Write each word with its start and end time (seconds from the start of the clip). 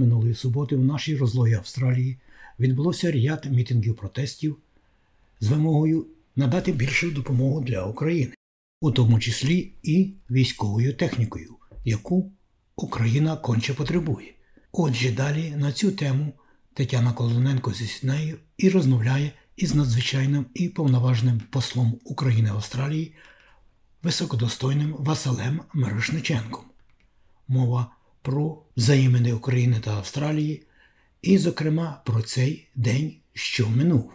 Минулої 0.00 0.34
суботи 0.34 0.76
в 0.76 0.84
нашій 0.84 1.16
розлогі 1.16 1.54
Австралії 1.54 2.18
відбулося 2.60 3.12
ряд 3.12 3.46
мітингів 3.50 3.96
протестів 3.96 4.56
з 5.40 5.48
вимогою 5.48 6.06
надати 6.36 6.72
більшу 6.72 7.10
допомогу 7.10 7.60
для 7.60 7.84
України, 7.84 8.34
у 8.80 8.90
тому 8.92 9.20
числі 9.20 9.72
і 9.82 10.12
військовою 10.30 10.94
технікою, 10.94 11.56
яку 11.84 12.32
Україна 12.76 13.36
конче 13.36 13.74
потребує. 13.74 14.34
Отже, 14.72 15.12
далі 15.12 15.50
на 15.56 15.72
цю 15.72 15.92
тему 15.92 16.32
Тетяна 16.74 17.12
Колоненко 17.12 17.72
зі 17.72 17.86
Сінею 17.86 18.38
і 18.56 18.68
розмовляє 18.68 19.32
із 19.56 19.74
надзвичайним 19.74 20.46
і 20.54 20.68
повноважним 20.68 21.40
послом 21.50 21.98
України 22.04 22.52
в 22.52 22.54
Австралії, 22.54 23.14
високодостойним 24.02 24.96
Василем 24.98 25.60
Мирошниченком. 25.74 26.64
Мова 27.48 27.90
про 28.22 28.62
взаємини 28.76 29.32
України 29.32 29.80
та 29.84 29.90
Австралії, 29.90 30.66
і, 31.22 31.38
зокрема, 31.38 32.02
про 32.06 32.22
цей 32.22 32.68
день, 32.74 33.16
що 33.32 33.68
минув. 33.68 34.12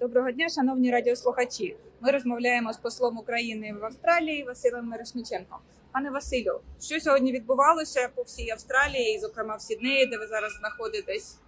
Доброго 0.00 0.30
дня, 0.30 0.48
шановні 0.48 0.90
радіослухачі. 0.90 1.76
Ми 2.00 2.10
розмовляємо 2.10 2.72
з 2.72 2.76
послом 2.76 3.18
України 3.18 3.74
в 3.80 3.84
Австралії 3.84 4.44
Василем 4.44 4.86
Мирошниченком. 4.86 5.58
Пане 5.92 6.10
Василю, 6.10 6.60
що 6.80 7.00
сьогодні 7.00 7.32
відбувалося 7.32 8.08
по 8.14 8.22
всій 8.22 8.50
Австралії, 8.50 9.18
зокрема 9.18 9.56
в 9.56 9.62
Сіднеї, 9.62 10.06
де 10.06 10.18
ви 10.18 10.26
зараз 10.26 10.52
знаходитесь? 10.52 11.38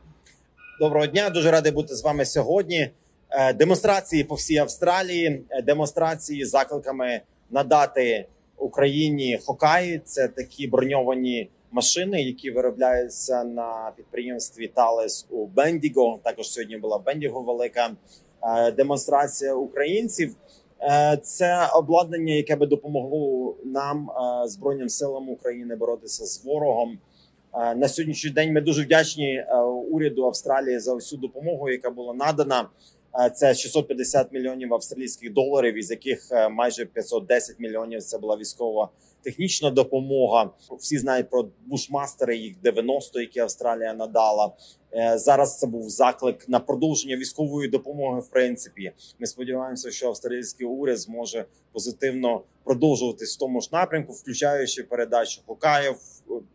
Доброго 0.81 1.07
дня, 1.07 1.31
дуже 1.31 1.51
радий 1.51 1.73
бути 1.73 1.95
з 1.95 2.03
вами 2.03 2.25
сьогодні. 2.25 2.91
Е, 3.31 3.53
Демонстрації 3.53 4.25
по 4.25 4.35
всій 4.35 4.57
Австралії, 4.57 5.45
е, 5.51 5.63
демонстрації 5.63 6.45
з 6.45 6.51
закликами 6.51 7.21
надати 7.51 8.27
Україні 8.57 9.39
Хокаї. 9.47 10.01
Це 10.05 10.29
такі 10.29 10.67
броньовані 10.67 11.51
машини, 11.71 12.23
які 12.23 12.51
виробляються 12.51 13.45
на 13.45 13.93
підприємстві 13.97 14.69
Талес 14.69 15.27
у 15.31 15.47
Бендіго. 15.47 16.19
Також 16.23 16.51
сьогодні 16.51 16.77
була 16.77 16.97
в 16.97 17.05
Бендіго 17.05 17.43
велика 17.43 17.91
е, 18.43 18.71
демонстрація 18.71 19.55
українців. 19.55 20.35
Це 21.23 21.69
обладнання, 21.75 22.35
яке 22.35 22.57
би 22.57 22.67
допомогло 22.67 23.57
нам 23.65 24.11
збройним 24.45 24.89
силам 24.89 25.29
України 25.29 25.77
боротися 25.77 26.27
з 26.27 26.45
ворогом. 26.45 26.99
На 27.55 27.89
сьогоднішній 27.89 28.31
день 28.31 28.53
ми 28.53 28.61
дуже 28.61 28.83
вдячні 28.83 29.45
уряду 29.93 30.27
Австралії 30.27 30.79
за 30.81 30.95
всю 30.95 31.21
допомогу, 31.21 31.71
яка 31.71 31.91
була 31.91 32.15
надана. 32.15 32.69
Е, 33.21 33.31
Це 33.31 33.55
650 33.55 34.33
мільйонів 34.33 34.75
австралійських 34.75 35.33
доларів, 35.33 35.79
із 35.79 35.91
яких 35.91 36.29
е, 36.33 36.49
майже 36.49 36.85
510 36.85 37.61
мільйонів 37.61 38.03
це 38.03 38.19
була 38.19 38.37
військова 38.37 38.89
технічна 39.23 39.71
допомога. 39.71 40.51
Всі 40.79 40.99
знають 40.99 41.31
про 41.31 41.49
бушмастери, 41.67 42.37
їх 42.37 42.57
90, 42.63 43.21
які 43.21 43.41
Австралія 43.41 43.95
надала. 43.95 44.53
Е, 44.95 45.19
Зараз 45.19 45.59
це 45.59 45.67
був 45.67 45.91
заклик 45.91 46.49
на 46.49 46.61
продовження 46.61 47.17
військової 47.17 47.69
допомоги. 47.69 48.21
В 48.21 48.29
принципі, 48.29 48.93
ми 49.19 49.27
сподіваємося, 49.27 49.91
що 49.91 50.09
австралійський 50.09 50.67
уряд 50.67 50.99
зможе 50.99 51.45
позитивно 51.73 52.43
продовжуватись 52.65 53.37
в 53.37 53.39
тому 53.39 53.61
ж 53.61 53.69
напрямку, 53.73 54.13
включаючи 54.13 54.83
передачу 54.83 55.41
Хокаїв, 55.47 55.95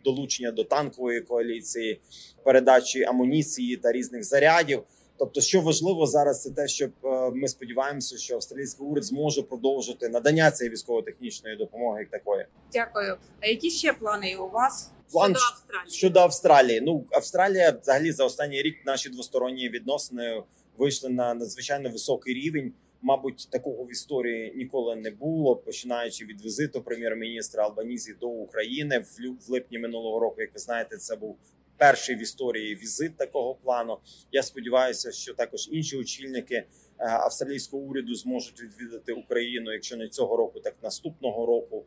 долучення 0.03 0.51
до 0.51 0.63
танкової 0.63 1.21
коаліції, 1.21 2.01
передачі 2.43 3.03
амуніції 3.03 3.77
та 3.77 3.91
різних 3.91 4.23
зарядів. 4.23 4.83
Тобто, 5.19 5.41
що 5.41 5.61
важливо 5.61 6.05
зараз, 6.05 6.43
це 6.43 6.51
те, 6.51 6.67
щоб 6.67 6.91
е, 7.03 7.31
ми 7.33 7.47
сподіваємося, 7.47 8.17
що 8.17 8.35
австралійський 8.35 8.85
уряд 8.87 9.03
зможе 9.03 9.41
продовжити 9.41 10.09
надання 10.09 10.51
цієї 10.51 10.73
військово-технічної 10.73 11.55
допомоги 11.55 11.99
як 11.99 12.09
такої. 12.09 12.45
Дякую. 12.73 13.17
А 13.41 13.47
які 13.47 13.69
ще 13.69 13.93
плани 13.93 14.35
у 14.35 14.49
вас 14.49 14.91
План 15.11 15.35
щодо 15.35 15.45
Австралії? 15.51 15.91
Щодо 15.91 16.19
Австралії, 16.19 16.81
ну 16.81 17.05
Австралія 17.11 17.77
взагалі 17.81 18.11
за 18.11 18.25
останній 18.25 18.61
рік 18.61 18.75
наші 18.85 19.09
двосторонні 19.09 19.69
відносини 19.69 20.43
вийшли 20.77 21.09
на 21.09 21.33
надзвичайно 21.33 21.89
високий 21.89 22.33
рівень. 22.33 22.73
Мабуть, 23.01 23.47
такого 23.51 23.83
в 23.83 23.91
історії 23.91 24.53
ніколи 24.55 24.95
не 24.95 25.11
було. 25.11 25.55
Починаючи 25.55 26.25
від 26.25 26.45
візиту 26.45 26.81
прем'єр-міністра 26.81 27.63
Албанізі 27.63 28.13
до 28.13 28.27
України 28.27 28.99
в 29.47 29.51
липні 29.51 29.79
минулого 29.79 30.19
року. 30.19 30.41
Як 30.41 30.53
ви 30.53 30.59
знаєте, 30.59 30.97
це 30.97 31.15
був 31.15 31.37
перший 31.77 32.15
в 32.15 32.21
історії 32.21 32.75
візит 32.75 33.17
такого 33.17 33.55
плану. 33.55 33.97
Я 34.31 34.43
сподіваюся, 34.43 35.11
що 35.11 35.33
також 35.33 35.69
інші 35.71 35.97
очільники 35.97 36.55
е, 36.55 36.65
австралійського 36.97 37.83
уряду 37.83 38.15
зможуть 38.15 38.61
відвідати 38.61 39.13
Україну, 39.13 39.73
якщо 39.73 39.97
не 39.97 40.07
цього 40.07 40.37
року, 40.37 40.59
так 40.59 40.75
наступного 40.83 41.45
року. 41.45 41.85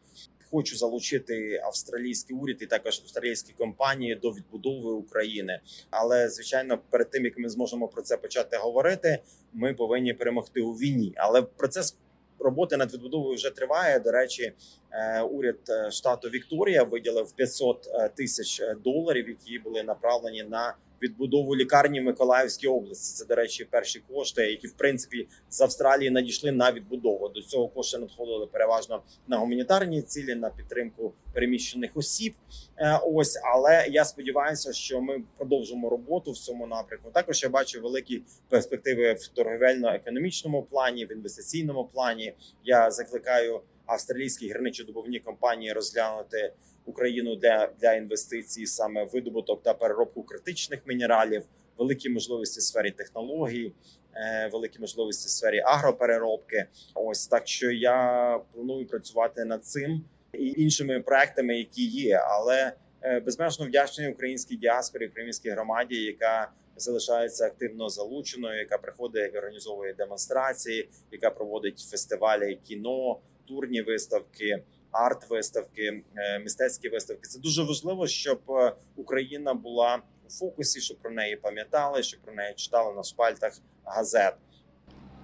Хочу 0.50 0.76
залучити 0.76 1.60
австралійський 1.64 2.36
уряд 2.36 2.56
і 2.60 2.66
також 2.66 3.00
австралійські 3.04 3.52
компанії 3.52 4.14
до 4.14 4.30
відбудови 4.30 4.92
України. 4.92 5.60
Але 5.90 6.28
звичайно, 6.28 6.78
перед 6.90 7.10
тим 7.10 7.24
як 7.24 7.38
ми 7.38 7.48
зможемо 7.48 7.88
про 7.88 8.02
це 8.02 8.16
почати 8.16 8.56
говорити, 8.56 9.18
ми 9.52 9.74
повинні 9.74 10.14
перемогти 10.14 10.60
у 10.60 10.72
війні. 10.72 11.12
Але 11.16 11.42
процес 11.42 11.96
роботи 12.38 12.76
над 12.76 12.94
відбудовою 12.94 13.34
вже 13.34 13.50
триває. 13.50 14.00
До 14.00 14.10
речі, 14.10 14.52
е, 14.90 15.22
уряд 15.22 15.58
е, 15.68 15.90
штату 15.90 16.28
Вікторія 16.28 16.82
виділив 16.82 17.32
500 17.32 17.88
е, 17.94 18.08
тисяч 18.08 18.62
доларів, 18.84 19.28
які 19.28 19.58
були 19.58 19.82
направлені 19.82 20.42
на 20.42 20.74
відбудову 21.02 21.56
лікарні 21.56 22.00
в 22.00 22.04
Миколаївській 22.04 22.68
області. 22.68 23.18
Це, 23.18 23.24
до 23.24 23.34
речі, 23.34 23.64
перші 23.64 24.02
кошти, 24.08 24.50
які 24.50 24.66
в 24.66 24.72
принципі 24.72 25.28
з 25.50 25.60
Австралії 25.60 26.10
надійшли 26.10 26.52
на 26.52 26.72
відбудову. 26.72 27.28
До 27.28 27.42
цього 27.42 27.68
кошти 27.68 27.98
надходили 27.98 28.46
переважно 28.46 29.02
на 29.28 29.38
гуманітарні 29.38 30.02
цілі, 30.02 30.34
на 30.34 30.50
підтримку 30.50 31.12
переміщених 31.32 31.90
осіб. 31.94 32.34
Е, 32.78 33.00
Ось, 33.04 33.40
але 33.54 33.86
я 33.90 34.04
сподіваюся, 34.04 34.72
що 34.72 35.00
ми 35.00 35.22
продовжимо 35.36 35.90
роботу 35.90 36.32
в 36.32 36.38
цьому 36.38 36.66
напрямку. 36.66 37.10
Також 37.10 37.42
я 37.42 37.48
бачу 37.48 37.80
великі 37.80 38.22
перспективи 38.48 39.12
в 39.12 39.30
торговельно-економічному 39.34 40.62
плані, 40.62 41.04
в 41.04 41.12
інвестиційному 41.12 41.84
плані. 41.84 42.34
Я 42.64 42.90
закликаю 42.90 43.60
австралійські 43.90 44.46
гірничодобувні 44.46 45.18
компанії 45.18 45.72
розглянути 45.72 46.52
Україну 46.84 47.36
для, 47.36 47.68
для 47.80 47.94
інвестицій 47.94 48.66
саме 48.66 49.04
видобуток 49.04 49.62
та 49.62 49.74
переробку 49.74 50.22
критичних 50.22 50.86
мінералів, 50.86 51.42
великі 51.78 52.10
можливості 52.10 52.60
в 52.60 52.62
сфері 52.62 52.90
технологій, 52.90 53.72
е, 54.14 54.50
великі 54.52 54.78
можливості 54.80 55.26
в 55.26 55.30
сфері 55.30 55.60
агропереробки. 55.60 56.66
Ось 56.94 57.26
так 57.26 57.48
що 57.48 57.70
я 57.70 58.40
планую 58.52 58.86
працювати 58.86 59.44
над 59.44 59.64
цим 59.64 60.04
і 60.32 60.54
іншими 60.56 61.00
проектами, 61.00 61.58
які 61.58 61.86
є, 61.86 62.16
але 62.16 62.72
е, 63.02 63.20
безмежно 63.20 63.66
вдячний 63.66 64.08
українській 64.08 64.56
діаспорі, 64.56 65.06
українській 65.06 65.50
громаді, 65.50 65.96
яка 65.96 66.50
залишається 66.76 67.46
активно 67.46 67.88
залученою, 67.88 68.58
яка 68.58 68.78
приходить 68.78 69.36
організовує 69.36 69.94
демонстрації, 69.94 70.88
яка 71.12 71.30
проводить 71.30 71.78
фестивалі 71.90 72.58
кіно, 72.68 73.20
турні 73.50 73.82
виставки, 73.82 74.62
арт-виставки, 74.92 76.02
е, 76.16 76.38
мистецькі 76.38 76.88
виставки. 76.88 77.28
Це 77.28 77.38
дуже 77.38 77.62
важливо, 77.62 78.06
щоб 78.06 78.40
е, 78.48 78.72
Україна 78.96 79.54
була 79.54 80.02
у 80.28 80.30
фокусі, 80.30 80.80
щоб 80.80 80.96
про 80.96 81.10
неї 81.10 81.36
пам'ятали, 81.36 82.02
щоб 82.02 82.20
про 82.20 82.34
неї 82.34 82.54
читали 82.54 82.94
на 82.94 83.02
шпальтах 83.02 83.52
газет. 83.84 84.34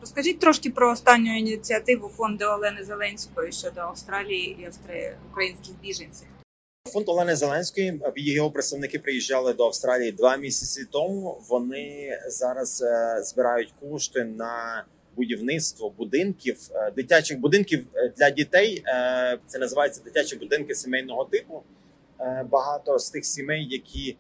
Розкажіть 0.01 0.41
трошки 0.41 0.71
про 0.71 0.93
останню 0.93 1.39
ініціативу 1.39 2.09
фонду 2.09 2.45
Олени 2.45 2.85
Зеленської 2.85 3.53
щодо 3.53 3.81
Австралії 3.81 4.59
і 4.61 4.69
українських 5.31 5.81
біженців. 5.83 6.29
Фонд 6.93 7.09
Олени 7.09 7.37
Зеленської 7.37 8.01
його 8.17 8.51
представники 8.51 8.99
приїжджали 8.99 9.53
до 9.53 9.67
Австралії 9.67 10.13
два 10.13 10.37
місяці 10.37 10.85
тому. 10.93 11.43
Вони 11.49 12.19
зараз 12.29 12.83
е, 12.83 13.23
збирають 13.23 13.73
кошти 13.81 14.25
на 14.25 14.85
будівництво 15.17 15.91
будинків, 15.91 16.57
е, 16.75 16.91
дитячих 16.91 17.41
будинків 17.41 17.87
е, 17.95 18.13
для 18.17 18.31
дітей. 18.31 18.83
Е, 18.87 19.39
Це 19.47 19.59
називається 19.59 20.03
дитячі 20.05 20.37
будинки 20.37 20.75
сімейного 20.75 21.25
типу. 21.25 21.63
Багато 22.51 22.99
з 22.99 23.11
тих 23.11 23.25
сімей, 23.25 23.67
які 23.71 24.17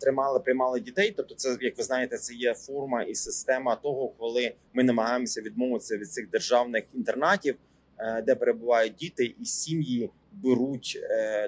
тримали, 0.00 0.40
приймали 0.40 0.80
дітей. 0.80 1.14
Тобто, 1.16 1.34
це 1.34 1.56
як 1.60 1.78
ви 1.78 1.84
знаєте, 1.84 2.18
це 2.18 2.34
є 2.34 2.54
форма 2.54 3.02
і 3.02 3.14
система 3.14 3.76
того, 3.76 4.08
коли 4.08 4.54
ми 4.72 4.84
намагаємося 4.84 5.40
відмовитися 5.40 5.96
від 5.96 6.12
цих 6.12 6.30
державних 6.30 6.84
інтернатів, 6.94 7.56
де 8.26 8.34
перебувають 8.34 8.94
діти, 8.94 9.34
і 9.40 9.44
сім'ї 9.44 10.10
беруть 10.32 10.98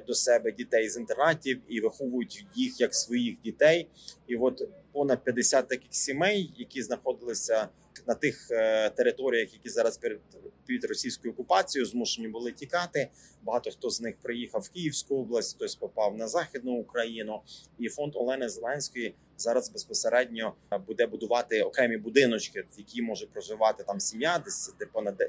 до 0.06 0.14
себе 0.14 0.52
дітей 0.52 0.88
з 0.88 0.96
інтернатів 0.96 1.60
і 1.68 1.80
виховують 1.80 2.46
їх 2.54 2.80
як 2.80 2.94
своїх 2.94 3.40
дітей. 3.40 3.88
І 4.26 4.36
от 4.36 4.68
понад 4.92 5.24
50 5.24 5.68
таких 5.68 5.94
сімей, 5.94 6.52
які 6.56 6.82
знаходилися 6.82 7.68
на 8.06 8.14
тих 8.14 8.48
е, 8.50 8.90
територіях, 8.90 9.52
які 9.52 9.68
зараз 9.68 9.98
перед 9.98 10.20
під 10.66 10.84
російською 10.84 11.34
окупацією, 11.34 11.86
змушені 11.86 12.28
були 12.28 12.52
тікати. 12.52 13.08
Багато 13.42 13.70
хто 13.70 13.90
з 13.90 14.00
них 14.00 14.16
приїхав 14.22 14.60
в 14.60 14.68
Київську 14.68 15.16
область, 15.16 15.56
хтось 15.56 15.74
попав 15.74 16.16
на 16.16 16.28
західну 16.28 16.72
Україну. 16.72 17.40
І 17.78 17.88
фонд 17.88 18.12
Олени 18.16 18.48
Зеленської 18.48 19.14
зараз 19.36 19.70
безпосередньо 19.70 20.54
буде 20.86 21.06
будувати 21.06 21.62
окремі 21.62 21.96
будиночки, 21.96 22.60
в 22.60 22.78
які 22.78 23.02
може 23.02 23.26
проживати 23.26 23.84
там 23.84 24.00
сім'я, 24.00 24.38
десь 24.44 24.74
де 24.78 24.86
понад 24.86 25.22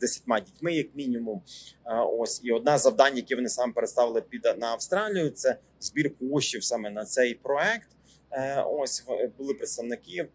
десятьма 0.00 0.40
дітьми, 0.40 0.74
як 0.74 0.86
мінімум. 0.94 1.42
Ось 2.18 2.40
і 2.44 2.52
одне 2.52 2.78
з 2.78 2.82
завдань, 2.82 3.16
які 3.16 3.34
вони 3.34 3.48
саме 3.48 3.72
переставили 3.72 4.20
під 4.20 4.42
на 4.58 4.66
Австралію, 4.66 5.30
це 5.30 5.56
збір 5.80 6.12
коштів 6.18 6.64
саме 6.64 6.90
на 6.90 7.04
цей 7.04 7.34
проект. 7.34 7.88
Е, 8.32 8.62
Ось 8.62 9.04
були 9.38 9.54
представники. 9.54 10.28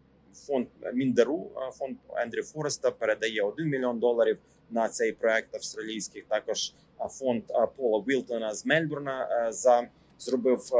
Фонд 0.46 0.66
Міндеру, 0.94 1.50
е, 1.56 1.70
фонд 1.72 1.96
Ендрю 2.16 2.42
Фореста 2.42 2.90
передає 2.90 3.42
1 3.42 3.68
мільйон 3.68 3.98
доларів 3.98 4.38
на 4.70 4.88
цей 4.88 5.12
проект 5.12 5.54
австралійський. 5.54 6.22
Також 6.28 6.72
е, 7.00 7.08
фонд 7.08 7.42
Пола 7.76 8.04
Вілтона 8.08 8.54
з 8.54 8.66
Мельбурна 8.66 9.48
за 9.52 9.88
зробив 10.18 10.70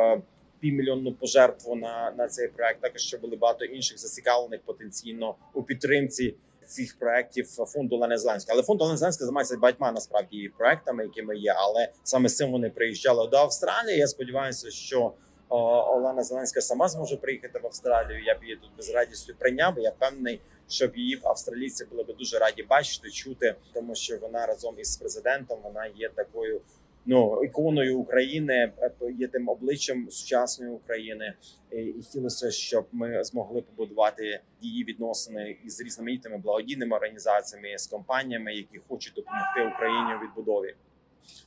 півмільйонну 0.60 1.14
пожертву 1.14 1.76
на, 1.76 2.14
на 2.18 2.28
цей 2.28 2.48
проект. 2.48 2.80
Також 2.80 3.00
ще 3.00 3.18
були 3.18 3.36
багато 3.36 3.64
інших 3.64 3.98
зацікавлених 3.98 4.60
потенційно 4.62 5.34
у 5.54 5.62
підтримці 5.62 6.34
цих 6.66 6.98
проектів 6.98 7.46
фонду 7.46 7.96
Олени 7.96 8.18
Зеленської. 8.18 8.54
Але 8.54 8.62
фонд 8.62 8.82
Олени 8.82 8.96
Зеленської 8.96 9.26
займається 9.26 9.56
багатьма 9.56 9.92
насправді 9.92 10.48
проектами, 10.58 11.04
якими 11.04 11.36
є. 11.36 11.54
Але 11.56 11.88
саме 12.04 12.28
з 12.28 12.36
цим 12.36 12.52
вони 12.52 12.70
приїжджали 12.70 13.28
до 13.28 13.36
Австралії. 13.36 13.98
Я 13.98 14.06
сподіваюся, 14.06 14.70
що 14.70 15.12
Олена 15.48 16.22
Зеленська 16.22 16.60
сама 16.60 16.88
зможе 16.88 17.16
приїхати 17.16 17.58
в 17.58 17.66
Австралію. 17.66 18.24
Я 18.24 18.34
б 18.34 18.42
її 18.42 18.56
тут 18.56 18.70
без 18.76 18.90
радістю 18.90 19.34
прийняв. 19.38 19.78
Я 19.78 19.90
впевнений, 19.90 20.40
що 20.68 20.88
б 20.88 20.96
її 20.96 21.20
австралійці 21.22 21.84
були 21.84 22.02
б 22.02 22.16
дуже 22.16 22.38
раді 22.38 22.62
бачити, 22.62 23.10
чути, 23.10 23.54
тому 23.74 23.94
що 23.94 24.18
вона 24.18 24.46
разом 24.46 24.74
із 24.78 24.96
президентом 24.96 25.58
вона 25.62 25.86
є 25.86 26.08
такою. 26.08 26.60
Ну, 27.08 27.44
іконою 27.44 27.98
України 27.98 28.72
е, 28.78 28.90
є 29.18 29.28
тим 29.28 29.48
обличчям 29.48 30.10
сучасної 30.10 30.72
України, 30.72 31.34
і 31.72 31.92
хотілося, 31.92 32.50
щоб 32.50 32.86
ми 32.92 33.24
змогли 33.24 33.62
побудувати 33.62 34.40
її 34.60 34.84
відносини 34.84 35.56
із 35.64 35.80
різноманітними 35.80 36.38
благодійними 36.38 36.96
організаціями 36.96 37.78
з 37.78 37.86
компаніями, 37.86 38.54
які 38.54 38.78
хочуть 38.88 39.14
допомогти 39.14 39.74
Україні 39.74 40.14
у 40.14 40.24
відбудові. 40.24 40.74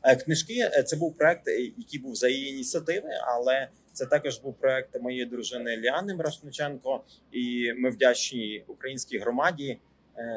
Е, 0.04 0.16
Книжки 0.16 0.54
е, 0.60 0.84
це 0.84 0.96
був 0.96 1.18
проект, 1.18 1.48
е, 1.48 1.62
який 1.78 2.00
був 2.00 2.16
за 2.16 2.30
її 2.30 2.50
ініціативи, 2.50 3.10
але 3.28 3.68
це 3.94 4.06
також 4.06 4.40
був 4.40 4.54
проект 4.54 5.02
моєї 5.02 5.26
дружини 5.26 5.78
Ліани 5.78 6.16
Мрашниченко, 6.16 7.04
І 7.32 7.74
ми 7.78 7.90
вдячні 7.90 8.64
українській 8.68 9.18
громаді 9.18 9.78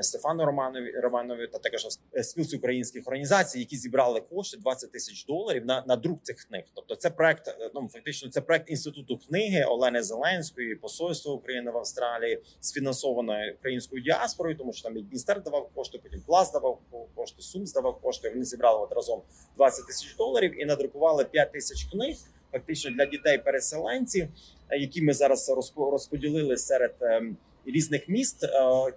Стефану 0.01 0.45
Романові 0.45 0.91
Романові 0.91 1.47
та 1.47 1.59
також 1.59 1.87
е, 2.17 2.23
спілці 2.23 2.57
українських 2.57 3.07
організацій, 3.07 3.59
які 3.59 3.77
зібрали 3.77 4.21
кошти 4.21 4.57
20 4.57 4.93
тисяч 4.93 5.25
доларів 5.27 5.67
на, 5.67 5.85
на 5.87 5.97
друк 5.97 6.23
цих 6.23 6.37
книг. 6.37 6.63
Тобто, 6.75 6.95
це 6.97 7.11
проект 7.11 7.49
е, 7.49 7.71
ну 7.75 7.89
фактично 7.93 8.31
це 8.31 8.41
проект 8.41 8.71
інституту 8.71 9.19
книги 9.29 9.65
Олени 9.65 10.03
Зеленської, 10.03 10.75
посольства 10.75 11.33
України 11.33 11.71
в 11.71 11.77
Австралії, 11.77 12.43
сфінансовано 12.61 13.37
українською 13.59 14.03
діаспорою, 14.03 14.57
тому 14.57 14.73
що 14.73 14.83
там 14.83 14.97
і 14.97 15.03
Дністер 15.03 15.43
давав 15.43 15.71
кошти, 15.75 15.99
потім 16.03 16.21
Пласт 16.27 16.53
давав 16.53 16.79
кошти, 17.15 17.43
Сум 17.43 17.67
здавав 17.67 18.01
кошти. 18.01 18.31
Вони 18.31 18.45
зібрали 18.45 18.81
от 18.81 18.93
разом 18.93 19.23
20 19.57 19.87
тисяч 19.87 20.17
доларів 20.17 20.63
і 20.63 20.65
надрукували 20.65 21.25
5 21.25 21.53
тисяч 21.53 21.85
книг, 21.85 22.17
фактично 22.53 22.91
для 22.91 23.07
дітей-переселенців, 23.07 24.29
е, 24.69 24.79
які 24.79 25.03
ми 25.03 25.13
зараз 25.13 25.51
розпо- 25.51 25.91
розподілили 25.91 26.57
серед. 26.57 26.95
Різних 27.67 28.09
міст, 28.09 28.45
е, 28.45 28.49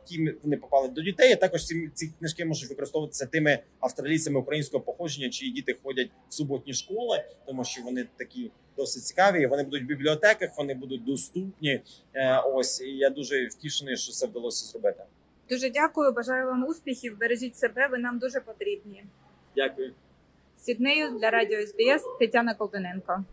ті 0.06 0.36
вони 0.44 0.58
попали 0.58 0.88
до 0.88 1.02
дітей. 1.02 1.34
а 1.34 1.36
Також 1.36 1.66
ці, 1.66 1.90
ці 1.94 2.14
книжки 2.20 2.46
можуть 2.46 2.70
використовуватися 2.70 3.26
тими 3.26 3.60
австралійцями 3.80 4.40
українського 4.40 4.84
походження, 4.84 5.30
чиї 5.30 5.52
діти 5.52 5.76
ходять 5.84 6.10
в 6.30 6.34
суботні 6.34 6.74
школи, 6.74 7.24
тому 7.46 7.64
що 7.64 7.82
вони 7.82 8.08
такі 8.18 8.52
досить 8.78 9.04
цікаві. 9.04 9.48
Вони 9.48 9.64
будуть 9.64 9.84
в 9.84 9.86
бібліотеках, 9.86 10.50
вони 10.58 10.74
будуть 10.74 11.04
доступні. 11.06 11.82
Е, 12.14 12.40
Ось 12.40 12.82
і 12.82 12.90
я 12.98 13.10
дуже 13.10 13.46
втішений, 13.48 13.98
що 13.98 14.12
це 14.12 14.28
вдалося 14.28 14.66
зробити. 14.66 15.04
Дуже 15.50 15.70
дякую, 15.70 16.12
бажаю 16.12 16.46
вам 16.46 16.68
успіхів. 16.68 17.18
Бережіть 17.20 17.58
себе, 17.58 17.88
ви 17.88 17.98
нам 17.98 18.20
дуже 18.20 18.40
потрібні. 18.40 19.04
Дякую. 19.56 19.94
Сіднею 20.58 21.20
для 21.20 21.30
радіо 21.30 21.68
СБС 21.68 22.04
Тетяна 22.20 22.54
Ковтоненко. 22.54 23.24